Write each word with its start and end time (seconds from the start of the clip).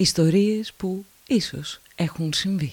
Ιστορίες 0.00 0.72
που 0.72 1.04
ίσως 1.26 1.80
έχουν 1.94 2.32
συμβεί. 2.32 2.72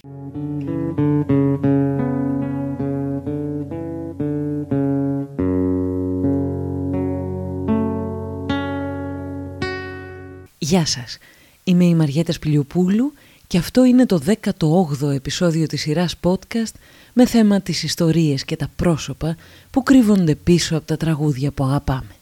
Γεια 10.59 10.85
σας, 10.85 11.17
είμαι 11.63 11.85
η 11.85 11.95
Μαριέτα 11.95 12.31
Σπηλιοπούλου 12.31 13.13
και 13.47 13.57
αυτό 13.57 13.83
είναι 13.83 14.05
το 14.05 14.21
18ο 14.43 15.09
επεισόδιο 15.13 15.67
της 15.67 15.81
σειράς 15.81 16.15
podcast 16.21 16.73
με 17.13 17.25
θέμα 17.25 17.61
τις 17.61 17.83
ιστορίες 17.83 18.45
και 18.45 18.55
τα 18.55 18.69
πρόσωπα 18.75 19.37
που 19.71 19.83
κρύβονται 19.83 20.35
πίσω 20.35 20.77
από 20.77 20.85
τα 20.85 20.97
τραγούδια 20.97 21.51
που 21.51 21.63
αγαπάμε. 21.63 22.15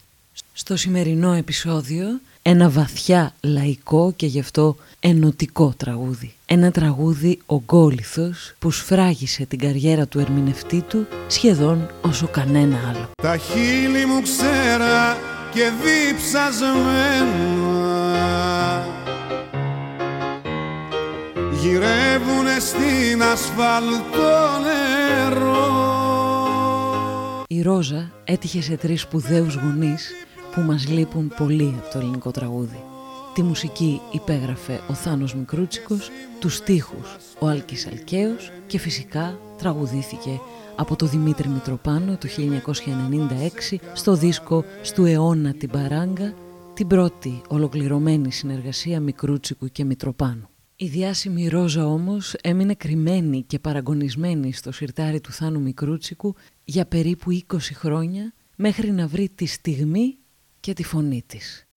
Στο 0.53 0.75
σημερινό 0.75 1.33
επεισόδιο 1.33 2.19
ένα 2.45 2.69
βαθιά 2.69 3.33
λαϊκό 3.41 4.13
και 4.15 4.25
γι' 4.25 4.39
αυτό 4.39 4.75
ενωτικό 4.99 5.73
τραγούδι. 5.77 6.33
Ένα 6.45 6.71
τραγούδι 6.71 7.39
ογκόληθος 7.45 8.53
που 8.59 8.71
σφράγισε 8.71 9.45
την 9.45 9.59
καριέρα 9.59 10.07
του 10.07 10.19
ερμηνευτή 10.19 10.81
του 10.81 11.07
σχεδόν 11.27 11.89
όσο 12.01 12.27
κανένα 12.27 12.77
άλλο. 12.89 13.09
Τα 13.21 13.37
χείλη 13.37 14.05
μου 14.05 14.21
ξέρα 14.21 15.17
και 15.53 15.71
διψασμένα 15.83 16.83
γυρεύουνε 21.51 22.59
στην 22.59 23.23
ασφαλτό 23.23 24.49
νερό 24.63 25.83
Η 27.47 27.61
Ρόζα 27.61 28.11
έτυχε 28.23 28.61
σε 28.61 28.75
τρεις 28.75 29.01
σπουδαίους 29.01 29.55
γονείς 29.55 30.11
που 30.55 30.61
μας 30.61 30.87
λείπουν 30.87 31.33
πολύ 31.37 31.75
από 31.77 31.91
το 31.91 31.99
ελληνικό 31.99 32.31
τραγούδι. 32.31 32.83
Τη 33.33 33.43
μουσική 33.43 34.01
υπέγραφε 34.11 34.81
ο 34.89 34.93
Θάνος 34.93 35.35
Μικρούτσικος, 35.35 36.09
τους 36.39 36.55
στίχους 36.55 37.17
ο 37.39 37.47
Άλκης 37.47 37.87
Αλκαίος 37.87 38.51
και 38.67 38.77
φυσικά 38.77 39.39
τραγουδήθηκε 39.57 40.39
από 40.75 40.95
το 40.95 41.05
Δημήτρη 41.05 41.47
Μητροπάνο 41.47 42.17
το 42.17 42.27
1996 43.71 43.75
στο 43.93 44.15
δίσκο 44.15 44.63
«Στου 44.81 45.05
αιώνα 45.05 45.53
την 45.53 45.69
παράγκα» 45.69 46.33
την 46.73 46.87
πρώτη 46.87 47.41
ολοκληρωμένη 47.47 48.31
συνεργασία 48.31 48.99
Μικρούτσικου 48.99 49.67
και 49.67 49.83
Μητροπάνου. 49.83 50.49
Η 50.75 50.87
διάσημη 50.87 51.47
Ρόζα 51.47 51.85
όμως 51.85 52.33
έμεινε 52.41 52.73
κρυμμένη 52.73 53.43
και 53.47 53.59
παραγωνισμένη 53.59 54.53
στο 54.53 54.71
σιρτάρι 54.71 55.21
του 55.21 55.31
Θάνου 55.31 55.61
Μικρούτσικου 55.61 56.35
για 56.63 56.85
περίπου 56.85 57.39
20 57.53 57.57
χρόνια 57.73 58.33
μέχρι 58.55 58.91
να 58.91 59.07
βρει 59.07 59.29
τη 59.35 59.45
στιγμή 59.45 60.17
και 60.63 60.73
τη 60.73 60.83
φωνή 60.83 61.23
της. 61.25 61.67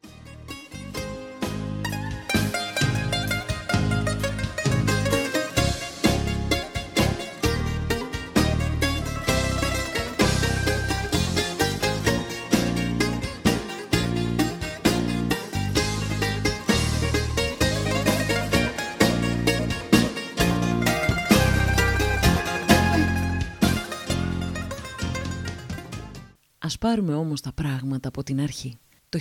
Πάρουμε 26.87 27.15
όμως 27.15 27.41
τα 27.41 27.53
πράγματα 27.53 28.09
από 28.09 28.23
την 28.23 28.41
αρχή. 28.41 28.79
Το 29.09 29.19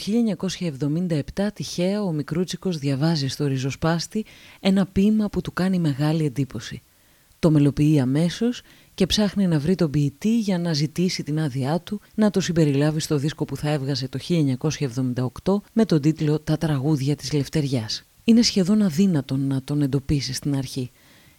1977 1.35 1.47
τυχαία 1.53 2.03
ο 2.03 2.11
Μικρούτσικος 2.11 2.77
διαβάζει 2.77 3.27
στο 3.27 3.45
ριζοσπάστη 3.45 4.25
ένα 4.59 4.85
ποίημα 4.85 5.29
που 5.29 5.41
του 5.41 5.53
κάνει 5.53 5.79
μεγάλη 5.79 6.25
εντύπωση. 6.25 6.81
Το 7.39 7.51
μελοποιεί 7.51 7.99
αμέσως 7.99 8.61
και 8.93 9.05
ψάχνει 9.05 9.47
να 9.47 9.59
βρει 9.59 9.75
τον 9.75 9.89
ποιητή 9.89 10.39
για 10.39 10.57
να 10.59 10.73
ζητήσει 10.73 11.23
την 11.23 11.39
άδειά 11.39 11.79
του 11.79 12.01
να 12.15 12.29
το 12.29 12.39
συμπεριλάβει 12.39 12.99
στο 12.99 13.17
δίσκο 13.17 13.45
που 13.45 13.55
θα 13.57 13.69
έβγαζε 13.69 14.07
το 14.07 14.19
1978 15.43 15.55
με 15.73 15.85
τον 15.85 16.01
τίτλο 16.01 16.39
«Τα 16.39 16.57
τραγούδια 16.57 17.15
της 17.15 17.33
Λευτεριάς». 17.33 18.03
Είναι 18.23 18.41
σχεδόν 18.41 18.81
αδύνατο 18.81 19.37
να 19.37 19.63
τον 19.63 19.81
εντοπίσει 19.81 20.33
στην 20.33 20.55
αρχή, 20.55 20.91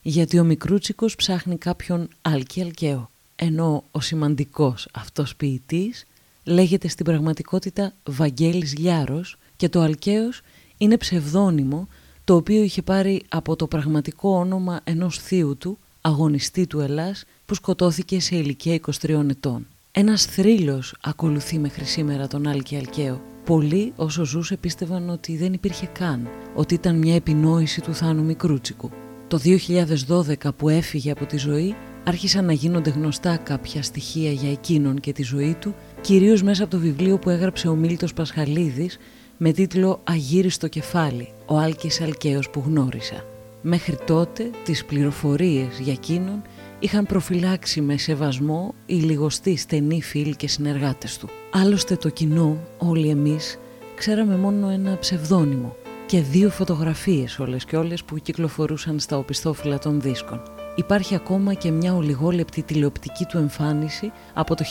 γιατί 0.03 0.39
ο 0.39 0.45
Μικρούτσικος 0.45 1.17
ψάχνει 1.17 1.57
κάποιον 1.57 2.09
Άλκη 2.23 2.61
Αλκαίο 2.63 3.11
ενώ 3.37 3.85
ο 3.91 4.01
σημαντικός 4.01 4.89
αυτός 4.93 5.37
ποιητής 5.37 6.05
λέγεται 6.47 6.89
στην 6.89 7.05
πραγματικότητα 7.05 7.93
Βαγγέλης 8.05 8.79
Λιάρος 8.79 9.37
και 9.57 9.69
το 9.69 9.81
Αλκαίος 9.81 10.41
είναι 10.77 10.97
ψευδόνυμο 10.97 11.89
το 12.25 12.35
οποίο 12.35 12.63
είχε 12.63 12.83
πάρει 12.83 13.23
από 13.29 13.57
το 13.57 13.67
πραγματικό 13.67 14.31
όνομα 14.31 14.81
ενός 14.85 15.19
θείου 15.19 15.57
του, 15.57 15.79
αγωνιστή 16.01 16.67
του 16.67 16.81
Ελλάς, 16.81 17.25
που 17.47 17.55
σκοτώθηκε 17.55 18.21
σε 18.21 18.37
ηλικία 18.37 18.81
23 19.01 19.29
ετών. 19.31 19.67
Ένας 19.93 20.25
θρύλος 20.25 20.95
ακολουθεί 21.01 21.59
μέχρι 21.59 21.85
σήμερα 21.85 22.27
τον 22.27 22.47
Άλκη 22.47 22.77
Αλκαίο. 22.77 23.21
Πολλοί 23.45 23.93
όσο 23.97 24.25
ζούσε 24.25 24.57
πίστευαν 24.57 25.11
ότι 25.11 25.37
δεν 25.37 25.53
υπήρχε 25.53 25.87
καν, 25.87 26.29
ότι 26.55 26.75
ήταν 26.75 26.99
μια 26.99 27.15
επινόηση 27.15 27.81
του 27.81 27.95
Θάνου 27.95 28.23
Μικρούτσικου. 28.23 28.91
Το 29.29 29.39
2012 29.39 30.55
που 30.57 30.69
έφυγε 30.69 31.11
από 31.11 31.27
τη 31.27 31.37
ζωή 31.37 31.75
άρχισαν 32.05 32.45
να 32.45 32.53
γίνονται 32.53 32.91
γνωστά 32.91 33.37
κάποια 33.37 33.83
στοιχεία 33.83 34.31
για 34.33 34.51
εκείνον 34.51 35.01
και 35.01 35.13
τη 35.13 35.23
ζωή 35.23 35.57
του, 35.61 35.75
κυρίως 36.07 36.43
μέσα 36.43 36.63
από 36.63 36.73
το 36.73 36.79
βιβλίο 36.79 37.19
που 37.19 37.31
έγραψε 37.31 37.69
ο 37.69 37.75
Μίλτος 37.75 38.13
Πασχαλίδης 38.13 38.99
με 39.37 39.53
τίτλο 39.53 40.01
«Αγύριστο 40.05 40.69
κεφάλι, 40.69 41.29
ο 41.47 41.57
Άλκης 41.57 42.01
Αλκαίος 42.01 42.51
που 42.51 42.63
γνώρισα». 42.67 43.25
Μέχρι 43.63 43.99
τότε 44.07 44.51
τις 44.65 44.85
πληροφορίες 44.85 45.79
για 45.81 45.93
εκείνον 45.93 46.43
είχαν 46.79 47.07
προφυλάξει 47.07 47.81
με 47.81 47.97
σεβασμό 47.97 48.75
οι 48.87 48.95
λιγοστοί 48.95 49.57
στενοί 49.57 50.03
φίλοι 50.03 50.37
και 50.37 50.49
συνεργάτες 50.49 51.19
του. 51.19 51.29
Άλλωστε 51.51 51.97
το 51.97 52.09
κοινό, 52.09 52.59
όλοι 52.79 53.09
εμείς, 53.09 53.59
ξέραμε 53.97 54.37
μόνο 54.37 54.69
ένα 54.69 54.99
ψευδόνυμο 54.99 55.77
και 56.07 56.21
δύο 56.21 56.51
φωτογραφίες 56.51 57.39
όλες 57.39 57.65
και 57.65 57.77
όλες 57.77 58.05
που 58.05 58.19
κυκλοφορούσαν 58.19 58.99
στα 58.99 59.19
οπισθόφυλλα 59.19 59.79
των 59.79 60.01
δίσκων. 60.01 60.43
Υπάρχει 60.77 61.15
ακόμα 61.15 61.55
και 61.55 61.71
μια 61.71 61.95
ολιγόλεπτη 61.95 62.63
τηλεοπτική 62.63 63.25
του 63.25 63.39
εμφάνιση 63.39 64.13
από 64.35 64.55
το 64.55 64.65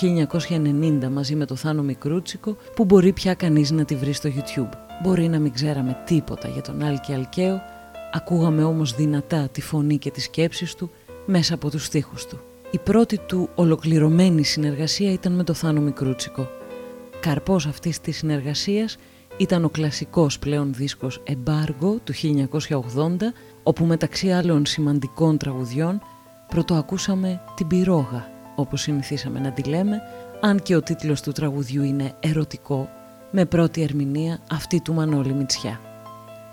1990 1.04 1.08
μαζί 1.12 1.36
με 1.36 1.46
το 1.46 1.56
Θάνο 1.56 1.82
Μικρούτσικο 1.82 2.58
που 2.76 2.86
μπορεί 2.86 3.14
πια 3.14 3.34
κανείς 3.34 3.72
να 3.72 3.86
τη 3.86 3.96
βρει 3.96 4.14
στο 4.14 4.30
YouTube. 4.36 4.70
Μπορεί 5.04 5.28
να 5.28 5.40
μην 5.40 5.54
ξέραμε 5.54 5.98
τίποτα 6.06 6.48
για 6.48 6.62
τον 6.62 6.84
Άλκη 6.84 7.14
Αλκαίο, 7.14 7.62
ακούγαμε 8.12 8.64
όμως 8.64 8.96
δυνατά 8.96 9.50
τη 9.52 9.62
φωνή 9.62 9.98
και 9.98 10.12
τις 10.12 10.24
σκέψεις 10.24 10.76
του 10.76 10.92
μέσα 11.26 11.54
από 11.54 11.70
τους 11.70 11.86
στίχους 11.86 12.26
του. 12.26 12.40
Η 12.72 12.78
πρώτη 12.78 13.18
του 13.18 13.50
ολοκληρωμένη 13.56 14.44
συνεργασία 14.44 15.12
ήταν 15.12 15.34
με 15.34 15.44
το 15.44 15.54
Θάνο 15.54 15.82
Μικρούτσικο. 15.82 16.50
Καρπός 17.20 17.66
αυτής 17.66 18.00
της 18.02 18.18
συνεργασίας 18.18 18.98
ήταν 19.38 19.64
ο 19.64 19.70
κλασικός 19.70 20.40
πλέον 20.40 20.74
δίσκος 20.74 21.22
«Εμπάργο» 21.24 22.00
του 22.04 22.14
1980 22.14 23.34
όπου 23.68 23.86
μεταξύ 23.86 24.31
άλλων 24.31 24.66
σημαντικών 24.66 25.38
τραγουδιών 25.38 26.02
πρωτοακούσαμε 26.48 27.42
την 27.56 27.68
πυρόγα 27.68 28.28
όπως 28.56 28.81
συνηθίσαμε 28.81 29.40
να 29.40 29.52
τη 29.52 29.64
λέμε 29.64 30.02
αν 30.42 30.62
και 30.62 30.76
ο 30.76 30.81
τίτλος 30.81 31.22
του 31.22 31.31
τραγουδιού 31.31 31.84
είναι 31.84 32.14
«Ερωτικό» 32.20 32.90
με 33.31 33.46
πρώτη 33.46 33.81
ερμηνεία 33.81 34.40
αυτή 34.52 34.81
του 34.81 34.94
Μανώλη 34.94 35.34
Μητσιά. 35.34 35.80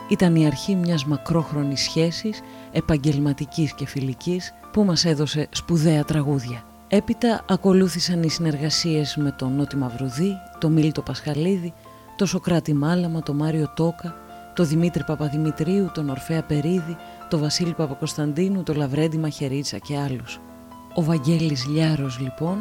Ήταν 0.09 0.37
η 0.37 0.47
αρχή 0.47 0.75
μιας 0.77 1.05
μακρόχρονης 1.05 1.81
σχέσης, 1.81 2.41
επαγγελματικής 2.73 3.75
και 3.75 3.87
φιλικής 3.87 4.55
που 4.73 4.84
μας 4.84 5.05
έδωσε 5.05 5.49
σπουδαία 5.50 6.05
τραγούδια. 6.05 6.65
Έπειτα 6.89 7.44
ακολούθησαν 7.49 8.23
οι 8.23 8.31
συνεργασίες 8.31 9.17
με 9.17 9.31
τον 9.31 9.53
Νότι 9.56 9.77
Μαυρουδί, 9.77 10.33
τον 10.59 10.73
Μίλτο 10.73 11.03
Πασχαλίδη, 11.03 11.73
το 12.17 12.27
Σοκράτη 12.27 12.75
Μάλαμα, 12.75 13.23
το 13.23 13.34
Μάριο 13.34 13.73
Τόκα, 13.77 14.15
το 14.55 14.65
Δημήτρη 14.65 15.05
Παπαδημητρίου, 15.05 15.91
τον 15.95 16.09
Ορφέα 16.09 16.43
Περίδη, 16.43 16.97
το 17.29 17.38
Βασίλη 17.38 17.73
Παπακοσταντίνου, 17.73 18.62
το 18.62 18.75
Λαβρέντι 18.75 19.19
Μαχαιρίτσα 19.19 19.79
και 19.79 19.99
άλλους. 19.99 20.41
Ο 20.94 21.03
Βαγγέλης 21.03 21.67
Λιάρος 21.67 22.19
λοιπόν 22.21 22.59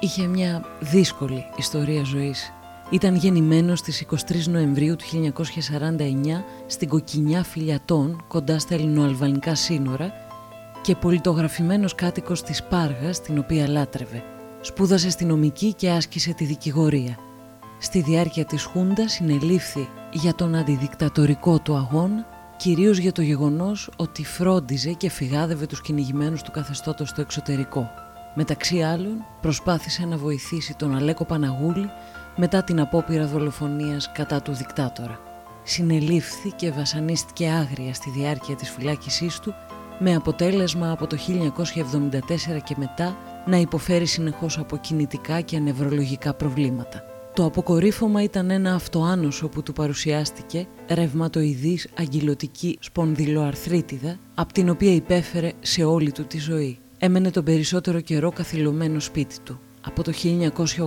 είχε 0.00 0.26
μια 0.26 0.64
δύσκολη 0.80 1.44
ιστορία 1.56 2.04
ζωής. 2.04 2.52
Ήταν 2.90 3.14
γεννημένος 3.14 3.78
στις 3.78 4.06
23 4.10 4.16
Νοεμβρίου 4.46 4.96
του 4.96 5.04
1949 5.04 6.44
στην 6.66 6.88
Κοκκινιά 6.88 7.42
Φιλιατών 7.42 8.24
κοντά 8.28 8.58
στα 8.58 8.74
ελληνοαλβανικά 8.74 9.54
σύνορα 9.54 10.12
και 10.82 10.94
πολιτογραφημένος 10.94 11.94
κάτοικος 11.94 12.42
της 12.42 12.62
Πάργας 12.62 13.20
την 13.20 13.38
οποία 13.38 13.68
λάτρευε. 13.68 14.22
Σπούδασε 14.60 15.10
στη 15.10 15.24
νομική 15.24 15.72
και 15.72 15.90
άσκησε 15.90 16.32
τη 16.32 16.44
δικηγορία. 16.44 17.18
Στη 17.78 18.00
διάρκεια 18.00 18.44
της 18.44 18.64
Χούντας 18.64 19.12
συνελήφθη 19.12 19.88
για 20.12 20.34
τον 20.34 20.54
αντιδικτατορικό 20.54 21.58
του 21.58 21.76
αγώνα, 21.76 22.26
κυρίως 22.56 22.98
για 22.98 23.12
το 23.12 23.22
γεγονός 23.22 23.90
ότι 23.96 24.24
φρόντιζε 24.24 24.92
και 24.92 25.10
φυγάδευε 25.10 25.66
τους 25.66 25.80
κυνηγημένους 25.80 26.42
του 26.42 26.50
καθεστώτος 26.50 27.08
στο 27.08 27.20
εξωτερικό. 27.20 27.90
Μεταξύ 28.34 28.82
άλλων, 28.82 29.24
προσπάθησε 29.40 30.06
να 30.06 30.16
βοηθήσει 30.16 30.74
τον 30.76 30.96
Αλέκο 30.96 31.24
Παναγούλη 31.24 31.90
μετά 32.36 32.62
την 32.62 32.80
απόπειρα 32.80 33.26
δολοφονίας 33.26 34.12
κατά 34.12 34.42
του 34.42 34.52
δικτάτορα. 34.52 35.20
συνελήφθη 35.62 36.52
και 36.52 36.70
βασανίστηκε 36.70 37.48
άγρια 37.48 37.94
στη 37.94 38.10
διάρκεια 38.10 38.56
της 38.56 38.70
φυλάκισής 38.70 39.38
του 39.38 39.54
με 39.98 40.14
αποτέλεσμα 40.14 40.90
από 40.90 41.06
το 41.06 41.16
1974 41.16 42.62
και 42.64 42.74
μετά 42.76 43.16
να 43.46 43.56
υποφέρει 43.56 44.06
συνεχώς 44.06 44.58
από 44.58 44.76
κινητικά 44.76 45.40
και 45.40 45.58
νευρολογικά 45.58 46.34
προβλήματα. 46.34 47.02
Το 47.38 47.44
αποκορύφωμα 47.44 48.22
ήταν 48.22 48.50
ένα 48.50 48.74
αυτοάνωσο 48.74 49.48
που 49.48 49.62
του 49.62 49.72
παρουσιάστηκε 49.72 50.66
ρευματοειδής 50.88 51.88
αγγυλωτική 51.98 52.78
σπονδυλοαρθρίτιδα 52.80 54.18
από 54.34 54.52
την 54.52 54.68
οποία 54.68 54.94
υπέφερε 54.94 55.52
σε 55.60 55.84
όλη 55.84 56.12
του 56.12 56.26
τη 56.26 56.38
ζωή. 56.38 56.78
Έμενε 56.98 57.30
τον 57.30 57.44
περισσότερο 57.44 58.00
καιρό 58.00 58.30
καθυλωμένο 58.30 59.00
σπίτι 59.00 59.36
του. 59.44 59.60
Από 59.80 60.02
το 60.02 60.12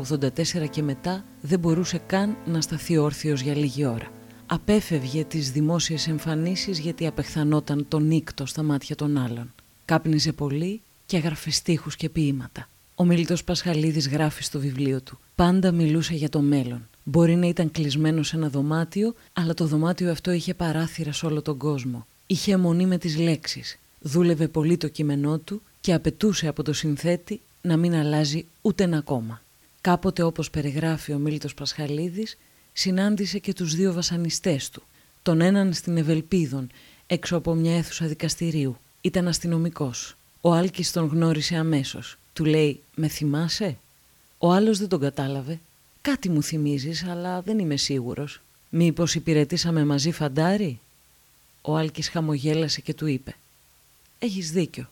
1984 0.08 0.70
και 0.70 0.84
μετά 0.84 1.26
δεν 1.42 1.60
μπορούσε 1.60 2.02
καν 2.06 2.38
να 2.46 2.62
σταθεί 2.62 2.98
όρθιος 2.98 3.42
για 3.42 3.56
λίγη 3.56 3.86
ώρα. 3.86 4.08
Απέφευγε 4.46 5.24
τις 5.24 5.52
δημόσιες 5.52 6.08
εμφανίσεις 6.08 6.80
γιατί 6.80 7.08
απεχθανόταν 7.08 7.86
τον 7.88 8.04
νύκτο 8.04 8.46
στα 8.46 8.64
μάτια 8.64 8.96
των 8.96 9.18
άλλων. 9.18 9.54
Κάπνιζε 9.86 10.32
πολύ 10.32 10.82
και 11.06 11.18
έγραφε 11.18 11.52
στίχους 11.52 11.96
και 11.96 12.10
ποίηματα. 12.10 12.68
Ο 12.96 13.06
Μίλτος 13.06 13.44
Πασχαλίδης 13.44 14.08
γράφει 14.08 14.44
στο 14.44 14.60
βιβλίο 14.60 15.02
του 15.02 15.20
«Πάντα 15.36 15.72
μιλούσε 15.72 16.14
για 16.14 16.30
το 16.30 16.40
μέλλον. 16.40 16.88
Μπορεί 17.04 17.36
να 17.36 17.48
ήταν 17.48 17.72
κλεισμένο 17.72 18.24
σε 18.24 18.36
ένα 18.36 18.50
δωμάτιο, 18.50 19.16
αλλά 19.34 19.54
το 19.54 19.66
δωμάτιο 19.66 20.12
αυτό 20.12 20.32
είχε 20.32 20.54
παράθυρα 20.54 21.12
σε 21.12 21.26
όλο 21.26 21.42
τον 21.42 21.58
κόσμο. 21.58 22.06
Είχε 22.28 22.52
αιμονή 22.54 22.86
με 22.86 22.98
τις 22.98 23.18
λέξεις. 23.18 23.80
Δούλευε 24.00 24.48
πολύ 24.48 24.78
το 24.78 24.88
κείμενό 24.88 25.38
του 25.38 25.62
και 25.82 25.94
απαιτούσε 25.94 26.48
από 26.48 26.64
το 26.64 26.74
συνθέτη 26.74 27.42
να 27.62 27.78
μην 27.78 27.96
αλλάζει 27.96 28.46
ούτε 28.62 28.84
ένα 28.84 29.02
κόμμα. 29.02 29.42
Κάποτε 29.82 30.24
όπως 30.24 30.50
περιγράφει 30.50 31.14
ο 31.14 31.18
Μίλτος 31.18 31.54
Πασχαλίδης, 31.54 32.38
συνάντησε 32.74 33.40
και 33.40 33.54
τους 33.54 33.76
δύο 33.76 33.94
βασανιστές 33.94 34.70
του. 34.70 34.82
Τον 35.22 35.42
έναν 35.42 35.74
στην 35.74 35.98
Ευελπίδων, 35.98 36.70
έξω 37.08 37.36
από 37.36 37.54
μια 37.54 37.78
αίθουσα 37.78 38.06
δικαστηρίου. 38.06 38.78
Ήταν 39.02 39.28
αστυνομικός. 39.28 40.16
Ο 40.42 40.54
Άλκης 40.54 40.92
τον 40.92 41.08
γνώρισε 41.08 41.56
αμέσως. 41.56 42.18
Του 42.34 42.46
λέει 42.46 42.82
«Με 42.96 43.08
θυμάσαι» 43.08 43.78
Ο 44.38 44.52
άλλος 44.52 44.78
δεν 44.78 44.88
τον 44.88 45.00
κατάλαβε. 45.00 45.60
«Κάτι 46.02 46.30
μου 46.30 46.44
θυμίζεις, 46.44 47.04
αλλά 47.04 47.42
δεν 47.42 47.60
είμαι 47.60 47.78
σίγουρος. 47.78 48.42
Μήπως 48.70 49.16
υπηρετήσαμε 49.16 49.86
μαζί 49.86 50.12
φαντάρι» 50.12 50.80
Ο 51.62 51.76
Άλκης 51.76 52.10
χαμογέλασε 52.10 52.82
και 52.82 52.94
του 52.94 53.06
είπε 53.06 53.36
«Έχεις 54.20 54.52
δίκιο. 54.52 54.90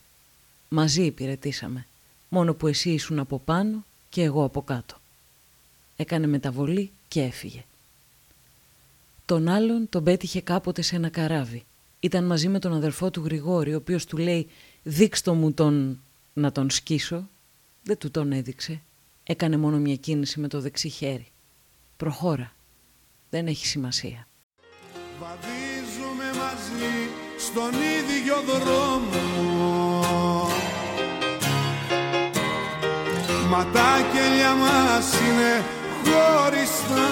Μαζί 0.68 1.02
υπηρετήσαμε. 1.02 1.86
Μόνο 2.28 2.54
που 2.54 2.66
εσύ 2.66 2.90
ήσουν 2.90 3.18
από 3.18 3.38
πάνω 3.38 3.84
και 4.08 4.22
εγώ 4.22 4.44
από 4.44 4.62
κάτω». 4.62 5.00
Έκανε 5.96 6.26
μεταβολή 6.26 6.90
και 7.08 7.22
έφυγε. 7.22 7.64
Τον 9.26 9.48
άλλον 9.48 9.88
τον 9.88 10.04
πέτυχε 10.04 10.40
κάποτε 10.40 10.82
σε 10.82 10.96
ένα 10.96 11.08
καράβι. 11.08 11.64
Ήταν 12.00 12.24
μαζί 12.24 12.48
με 12.48 12.58
τον 12.58 12.74
αδερφό 12.74 13.10
του 13.10 13.24
Γρηγόρη, 13.24 13.74
ο 13.74 13.76
οποίος 13.76 14.04
του 14.04 14.16
λέει 14.16 14.48
«Δείξτο 14.82 15.34
μου 15.34 15.52
τον 15.52 16.00
να 16.32 16.52
τον 16.52 16.70
σκίσω». 16.70 17.28
Δεν 17.82 17.98
του 17.98 18.10
τον 18.10 18.32
έδειξε. 18.32 18.80
Έκανε 19.22 19.56
μόνο 19.56 19.78
μια 19.78 19.96
κίνηση 19.96 20.40
με 20.40 20.48
το 20.48 20.60
δεξί 20.60 20.88
χέρι. 20.88 21.26
Προχώρα. 21.96 22.52
Δεν 23.30 23.46
έχει 23.46 23.66
σημασία. 23.66 24.26
Βαδίζουμε 25.20 26.24
μαζί 26.38 27.10
στον 27.38 27.72
ίδιο 27.72 28.36
δρόμο 28.46 29.30
Μα 33.48 33.66
τα 33.66 33.96
κελιά 34.12 34.54
μας 34.54 35.12
είναι 35.14 35.64
χωριστά 36.04 37.08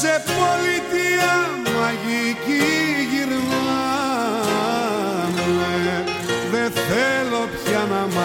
Σε 0.00 0.22
πολιτεία 0.26 1.32
μαγική 1.80 2.81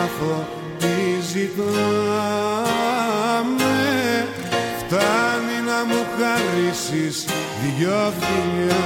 μάθω 0.08 0.48
τι 0.78 1.22
ζητάμε 1.22 1.68
Φτάνει 4.78 5.62
να 5.66 5.86
μου 5.86 6.02
χαρίσεις 6.18 7.26
δυο 7.78 8.12
φιλιά 8.12 8.86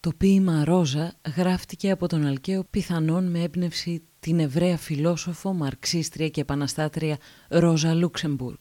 Το 0.00 0.12
ποίημα 0.16 0.64
«Ρόζα» 0.64 1.14
γράφτηκε 1.36 1.90
από 1.90 2.08
τον 2.08 2.26
Αλκαίο 2.26 2.64
πιθανόν 2.70 3.30
με 3.30 3.42
έμπνευση 3.42 4.02
την 4.20 4.38
Εβραία 4.40 4.76
φιλόσοφο, 4.76 5.52
μαρξίστρια 5.52 6.28
και 6.28 6.40
επαναστάτρια 6.40 7.18
Ρόζα 7.48 7.94
Λούξεμπουργκ. 7.94 8.58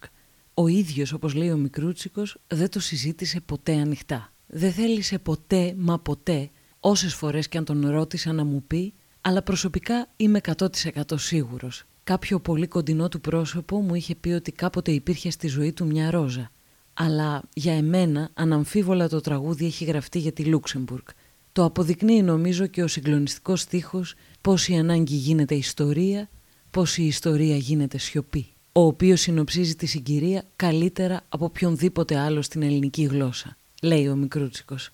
Ο 0.54 0.68
ίδιος, 0.68 1.14
όπως 1.14 1.34
λέει 1.34 1.50
ο 1.50 1.58
Μικρούτσικος, 1.58 2.38
δεν 2.48 2.70
το 2.70 2.80
συζήτησε 2.80 3.42
ποτέ 3.42 3.74
ανοιχτά. 3.74 4.34
Δεν 4.48 4.72
θέλησε 4.72 5.20
ποτέ, 5.20 5.76
μα 5.78 6.00
ποτέ, 6.00 6.50
όσες 6.86 7.14
φορές 7.14 7.48
και 7.48 7.58
αν 7.58 7.66
τον 7.66 7.90
ρώτησα 7.90 8.34
να 8.34 8.44
μου 8.44 8.64
πει, 8.68 8.94
αλλά 9.22 9.42
προσωπικά 9.42 10.08
είμαι 10.16 10.40
100% 10.58 11.02
σίγουρος. 11.16 11.84
Κάποιο 12.04 12.40
πολύ 12.40 12.68
κοντινό 12.68 13.10
του 13.10 13.22
πρόσωπο 13.22 13.80
μου 13.80 13.96
είχε 13.96 14.16
πει 14.16 14.30
ότι 14.30 14.52
κάποτε 14.52 14.92
υπήρχε 14.92 15.30
στη 15.30 15.48
ζωή 15.48 15.72
του 15.72 15.86
μια 15.86 16.12
ρόζα. 16.12 16.52
Αλλά 16.94 17.42
για 17.54 17.74
εμένα 17.74 18.30
αναμφίβολα 18.34 19.10
το 19.10 19.22
τραγούδι 19.22 19.66
έχει 19.66 19.86
γραφτεί 19.86 20.20
για 20.20 20.32
τη 20.32 20.44
Λούξεμπουργκ 20.44 21.06
το 21.54 21.64
αποδεικνύει 21.64 22.22
νομίζω 22.22 22.68
και 22.68 22.84
ο 22.84 22.88
συγκλονιστικός 22.88 23.62
στίχος 23.62 24.16
πώς 24.42 24.68
η 24.68 24.76
ανάγκη 24.76 25.16
γίνεται 25.16 25.56
ιστορία, 25.56 26.30
πώς 26.72 26.98
η 26.98 27.06
ιστορία 27.06 27.56
γίνεται 27.56 27.98
σιωπή, 27.98 28.48
ο 28.72 28.82
οποίος 28.82 29.22
συνοψίζει 29.22 29.76
τη 29.76 29.86
συγκυρία 29.86 30.44
καλύτερα 30.56 31.22
από 31.30 31.46
οποιονδήποτε 31.46 32.18
άλλο 32.18 32.42
στην 32.42 32.62
ελληνική 32.62 33.04
γλώσσα, 33.04 33.58
λέει 33.82 34.08
ο 34.08 34.16
Μικρούτσικος. 34.16 34.90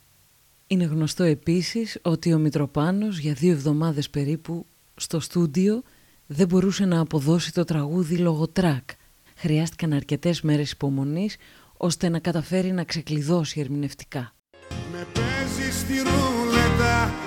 Είναι 0.71 0.83
γνωστό 0.83 1.23
επίσης 1.23 1.97
ότι 2.01 2.33
ο 2.33 2.37
Μητροπάνος 2.37 3.17
για 3.17 3.33
δύο 3.33 3.51
εβδομάδες 3.51 4.09
περίπου 4.09 4.65
στο 4.95 5.19
στούντιο 5.19 5.83
δεν 6.25 6.47
μπορούσε 6.47 6.85
να 6.85 6.99
αποδώσει 6.99 7.53
το 7.53 7.63
τραγούδι 7.63 8.17
λόγω 8.17 8.47
τρακ. 8.47 8.89
Χρειάστηκαν 9.35 9.93
αρκετές 9.93 10.41
μέρες 10.41 10.71
υπομονής 10.71 11.37
ώστε 11.77 12.09
να 12.09 12.19
καταφέρει 12.19 12.71
να 12.71 12.83
ξεκλειδώσει 12.83 13.59
ερμηνευτικά. 13.59 14.33
Με 14.91 15.07
στη 15.71 15.93
και 15.93 17.18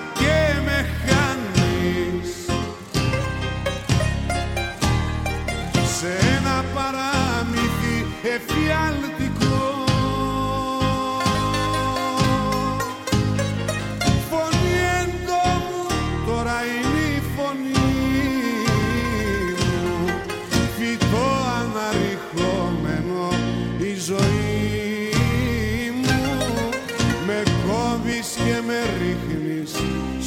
και 28.30 28.62
με 28.66 28.80
ρίχνεις 28.98 29.70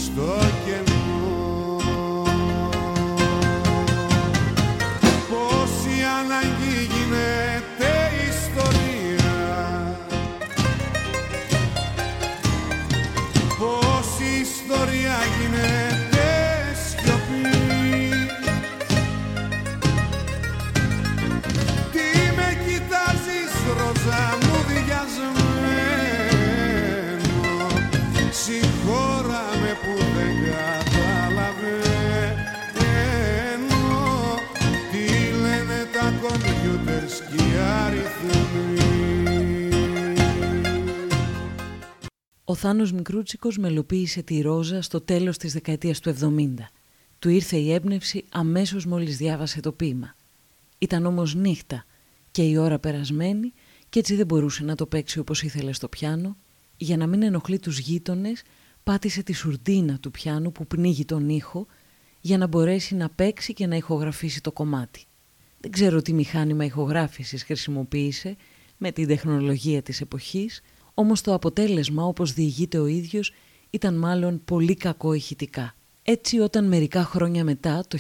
στο 0.04 0.38
κενό 0.66 0.85
Ο 42.56 42.58
Θάνος 42.58 42.92
Μικρούτσικος 42.92 43.58
μελοποίησε 43.58 44.22
τη 44.22 44.42
Ρόζα 44.42 44.82
στο 44.82 45.02
τέλος 45.02 45.38
της 45.38 45.54
δεκαετίας 45.54 46.00
του 46.00 46.10
70. 46.10 46.70
Του 47.20 47.30
ήρθε 47.30 47.58
η 47.58 47.74
έμπνευση 47.74 48.26
αμέσως 48.30 48.86
μόλις 48.86 49.18
διάβασε 49.18 49.60
το 49.60 49.72
ποίημα. 49.72 50.16
Ήταν 50.78 51.06
όμως 51.06 51.36
νύχτα 51.36 51.86
και 52.32 52.44
η 52.44 52.58
ώρα 52.58 52.80
περασμένη 52.80 53.54
και 53.90 54.00
έτσι 54.00 54.16
δεν 54.16 54.26
μπορούσε 54.26 54.64
να 54.64 54.76
το 54.76 54.86
παίξει 54.86 55.20
όπως 55.20 55.44
ήθελε 55.44 55.74
στο 55.74 55.88
πιάνο 55.88 56.38
για 56.78 56.98
να 56.98 57.08
μην 57.08 57.24
ενοχλεί 57.24 57.60
τους 57.60 57.80
γείτονες, 57.80 58.44
πάτησε 58.84 59.24
τη 59.24 59.34
σουρτίνα 59.34 59.98
του 60.00 60.12
πιάνου 60.12 60.52
που 60.52 60.68
πνίγει 60.68 61.06
τον 61.06 61.30
ήχο 61.30 61.68
για 62.22 62.38
να 62.38 62.48
μπορέσει 62.48 62.96
να 62.96 63.10
παίξει 63.10 63.54
και 63.54 63.68
να 63.68 63.76
ηχογραφήσει 63.76 64.42
το 64.42 64.52
κομμάτι. 64.52 65.04
Δεν 65.60 65.72
ξέρω 65.72 66.02
τι 66.02 66.14
μηχάνημα 66.14 66.66
ηχογράφησης 66.66 67.44
χρησιμοποίησε 67.44 68.36
με 68.78 68.92
την 68.92 69.08
τεχνολογία 69.08 69.82
της 69.82 70.02
εποχής, 70.02 70.62
όμως 70.96 71.22
το 71.22 71.34
αποτέλεσμα 71.34 72.04
όπως 72.04 72.34
διηγείται 72.34 72.78
ο 72.78 72.86
ίδιος 72.86 73.34
ήταν 73.70 73.96
μάλλον 73.98 74.42
πολύ 74.46 74.76
κακό 74.76 75.14
ηχητικά. 75.14 75.76
Έτσι 76.04 76.40
όταν 76.40 76.68
μερικά 76.68 77.04
χρόνια 77.04 77.44
μετά, 77.44 77.84
το 77.88 77.98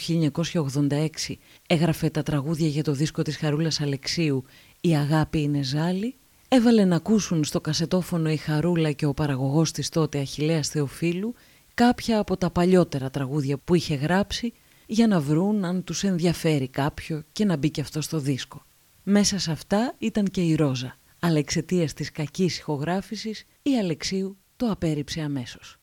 1986, 1.28 1.36
έγραφε 1.68 2.10
τα 2.10 2.24
τραγούδια 2.24 2.68
για 2.68 2.84
το 2.84 2.92
δίσκο 2.92 3.22
της 3.22 3.38
Χαρούλας 3.38 3.82
Αλεξίου 3.82 4.44
«Η 4.82 4.96
αγάπη 4.96 5.42
είναι 5.42 5.64
ζάλη», 5.64 6.16
έβαλε 6.48 6.86
να 6.86 6.96
ακούσουν 6.96 7.44
στο 7.44 7.62
κασετόφωνο 7.62 8.30
η 8.30 8.38
Χαρούλα 8.38 8.92
και 8.92 9.06
ο 9.06 9.14
παραγωγός 9.14 9.72
της 9.72 9.90
τότε 9.90 10.20
Αχιλέας 10.20 10.68
Θεοφίλου 10.68 11.34
κάποια 11.74 12.20
από 12.20 12.38
τα 12.38 12.50
παλιότερα 12.50 13.10
τραγούδια 13.10 13.58
που 13.58 13.76
είχε 13.76 13.96
γράψει 13.96 14.54
για 14.86 15.08
να 15.08 15.20
βρουν 15.20 15.66
αν 15.66 15.84
τους 15.84 16.04
ενδιαφέρει 16.04 16.68
κάποιο 16.68 17.24
και 17.32 17.46
να 17.46 17.58
μπει 17.58 17.70
και 17.70 17.82
αυτό 17.82 18.02
στο 18.02 18.20
δίσκο. 18.20 18.66
Μέσα 19.04 19.40
σε 19.40 19.52
αυτά 19.52 19.94
ήταν 19.98 20.26
και 20.26 20.42
η 20.42 20.56
Ρόζα, 20.56 20.98
αλλά 21.26 21.38
εξαιτίας 21.38 21.94
της 21.94 22.12
κακής 22.12 22.58
ηχογράφησης 22.58 23.46
η 23.62 23.78
Αλεξίου 23.78 24.38
το 24.56 24.70
απέρριψε 24.72 25.22
αμέσως. 25.22 25.78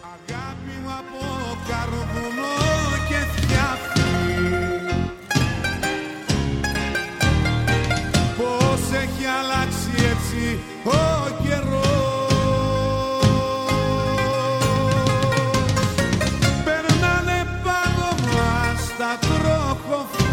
Αγάπη 0.00 0.72
μου 0.82 0.90
από 0.90 1.24
καρβουνό 1.68 2.56
και 3.08 3.20
φτιάχνει 3.34 4.04
Πώς 8.36 8.90
έχει 9.02 9.24
αλλάξει 9.24 9.90
έτσι 10.12 10.58
ο 10.84 11.42
καιρός 11.42 12.34
Περνάνε 16.64 17.46
πάνω 17.64 18.08
μας 18.32 18.96
τα 18.98 19.18
τροχοφόρα 19.20 20.25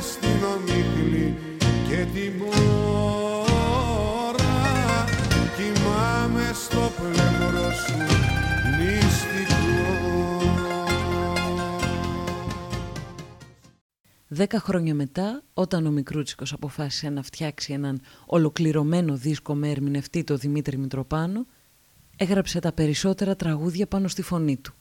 στην 0.00 0.44
ομίχλη 0.54 1.36
και 1.88 2.06
την 2.14 2.32
μόρα 2.38 3.56
Κοιμάμαι 5.56 6.50
στο 6.54 6.92
πλευρό 6.96 7.72
σου 7.72 7.98
μυστικό 8.78 9.66
Δέκα 14.28 14.60
χρόνια 14.60 14.94
μετά, 14.94 15.42
όταν 15.54 15.86
ο 15.86 15.90
Μικρούτσικος 15.90 16.52
αποφάσισε 16.52 17.08
να 17.08 17.22
φτιάξει 17.22 17.72
έναν 17.72 18.00
ολοκληρωμένο 18.26 19.16
δίσκο 19.16 19.54
με 19.54 19.70
ερμηνευτή 19.70 20.24
το 20.24 20.36
Δημήτρη 20.36 20.76
Μητροπάνο, 20.78 21.46
έγραψε 22.16 22.60
τα 22.60 22.72
περισσότερα 22.72 23.36
τραγούδια 23.36 23.86
πάνω 23.86 24.08
στη 24.08 24.22
φωνή 24.22 24.56
του. 24.56 24.74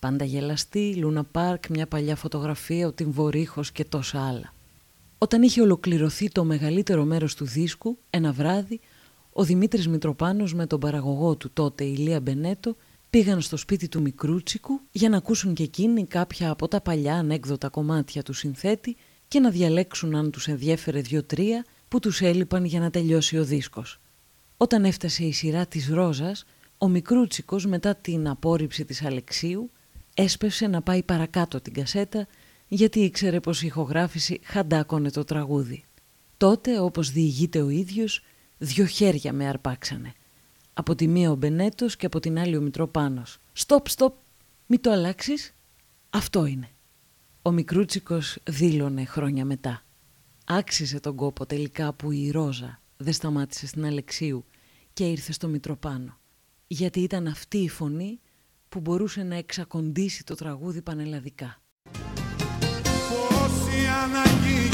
Πάντα 0.00 0.24
γελαστή, 0.24 0.94
Λούνα 0.94 1.24
Πάρκ, 1.24 1.68
μια 1.68 1.86
παλιά 1.86 2.16
φωτογραφία, 2.16 2.86
ο 2.86 2.92
Τιμβορίχος 2.92 3.72
και 3.72 3.84
τόσα 3.84 4.26
άλλα. 4.26 4.54
Όταν 5.18 5.42
είχε 5.42 5.60
ολοκληρωθεί 5.60 6.28
το 6.28 6.44
μεγαλύτερο 6.44 7.04
μέρος 7.04 7.34
του 7.34 7.44
δίσκου, 7.44 7.98
ένα 8.10 8.32
βράδυ, 8.32 8.80
ο 9.32 9.44
Δημήτρης 9.44 9.88
Μητροπάνος 9.88 10.54
με 10.54 10.66
τον 10.66 10.80
παραγωγό 10.80 11.36
του 11.36 11.50
τότε 11.52 11.84
Ηλία 11.84 12.20
Μπενέτο 12.20 12.76
πήγαν 13.10 13.40
στο 13.40 13.56
σπίτι 13.56 13.88
του 13.88 14.00
Μικρούτσικου 14.00 14.80
για 14.90 15.08
να 15.08 15.16
ακούσουν 15.16 15.54
και 15.54 15.62
εκείνοι 15.62 16.06
κάποια 16.06 16.50
από 16.50 16.68
τα 16.68 16.80
παλιά 16.80 17.14
ανέκδοτα 17.14 17.68
κομμάτια 17.68 18.22
του 18.22 18.32
συνθέτη 18.32 18.96
και 19.28 19.40
να 19.40 19.50
διαλέξουν 19.50 20.14
αν 20.14 20.30
τους 20.30 20.48
ενδιέφερε 20.48 21.00
δύο-τρία 21.00 21.64
που 21.88 21.98
τους 21.98 22.20
έλειπαν 22.20 22.64
για 22.64 22.80
να 22.80 22.90
τελειώσει 22.90 23.38
ο 23.38 23.44
δίσκος. 23.44 24.00
Όταν 24.56 24.84
έφτασε 24.84 25.24
η 25.24 25.32
σειρά 25.32 25.66
της 25.66 25.88
Ρόζας, 25.88 26.44
ο 26.78 26.88
Μικρούτσικος 26.88 27.66
μετά 27.66 27.94
την 27.94 28.28
απόρριψη 28.28 28.84
της 28.84 29.04
Αλεξίου 29.04 29.70
έσπευσε 30.22 30.66
να 30.66 30.82
πάει 30.82 31.02
παρακάτω 31.02 31.60
την 31.60 31.72
κασέτα 31.72 32.26
γιατί 32.68 33.00
ήξερε 33.00 33.40
πως 33.40 33.62
η 33.62 33.66
ηχογράφηση 33.66 34.40
χαντάκωνε 34.42 35.10
το 35.10 35.24
τραγούδι. 35.24 35.84
Τότε, 36.36 36.80
όπως 36.80 37.10
διηγείται 37.10 37.60
ο 37.60 37.68
ίδιος, 37.68 38.22
δυο 38.58 38.86
χέρια 38.86 39.32
με 39.32 39.46
αρπάξανε. 39.48 40.12
Από 40.72 40.94
τη 40.94 41.08
μία 41.08 41.30
ο 41.30 41.34
Μπενέτος 41.34 41.96
και 41.96 42.06
από 42.06 42.20
την 42.20 42.38
άλλη 42.38 42.56
ο 42.56 42.60
Μητροπάνος. 42.60 43.38
«Στοπ, 43.52 43.88
στοπ, 43.88 44.14
μη 44.66 44.78
το 44.78 44.90
αλλάξεις, 44.90 45.54
αυτό 46.10 46.46
είναι». 46.46 46.68
Ο 47.42 47.50
Μικρούτσικος 47.50 48.38
δήλωνε 48.44 49.04
χρόνια 49.04 49.44
μετά. 49.44 49.82
Άξιζε 50.44 51.00
τον 51.00 51.16
κόπο 51.16 51.46
τελικά 51.46 51.92
που 51.92 52.10
η 52.10 52.30
Ρόζα 52.30 52.80
δεν 52.96 53.12
σταμάτησε 53.12 53.66
στην 53.66 53.86
Αλεξίου 53.86 54.44
και 54.92 55.04
ήρθε 55.04 55.32
στο 55.32 55.48
Μητροπάνο. 55.48 56.18
Γιατί 56.66 57.00
ήταν 57.00 57.26
αυτή 57.26 57.58
η 57.58 57.68
φωνή 57.68 58.20
που 58.70 58.80
μπορούσε 58.80 59.22
να 59.22 59.34
εξακοντήσει 59.34 60.24
το 60.24 60.34
τραγούδι 60.34 60.82
πανελλαδικά. 60.82 61.62
Πόση 63.08 63.86
ανάγκη 64.04 64.69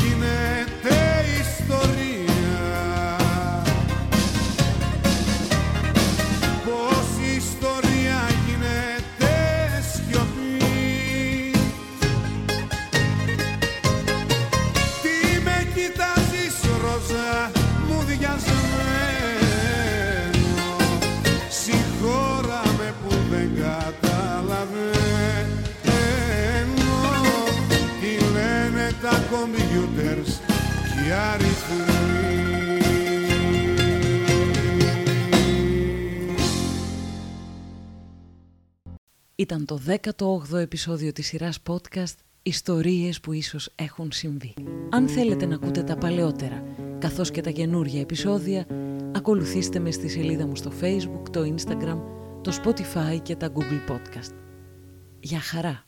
Ήταν 39.39 39.65
το 39.65 39.81
18ο 39.87 40.59
επεισόδιο 40.59 41.13
της 41.13 41.27
σειράς 41.27 41.59
podcast 41.69 42.15
«Ιστορίες 42.43 43.21
που 43.21 43.33
ίσως 43.33 43.73
έχουν 43.75 44.13
συμβεί». 44.13 44.55
Αν 44.91 45.09
θέλετε 45.09 45.47
να 45.47 45.55
ακούτε 45.55 45.83
τα 45.83 45.97
παλαιότερα, 45.97 46.65
καθώς 46.99 47.31
και 47.31 47.41
τα 47.41 47.51
καινούργια 47.51 48.01
επεισόδια, 48.01 48.67
ακολουθήστε 49.15 49.79
με 49.79 49.91
στη 49.91 50.09
σελίδα 50.09 50.47
μου 50.47 50.57
στο 50.57 50.73
Facebook, 50.81 51.29
το 51.31 51.55
Instagram, 51.55 52.01
το 52.43 52.61
Spotify 52.63 53.23
και 53.23 53.37
τα 53.37 53.53
Google 53.55 53.91
Podcast. 53.91 54.35
Για 55.21 55.41
χαρά! 55.41 55.86